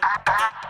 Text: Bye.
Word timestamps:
Bye. 0.00 0.61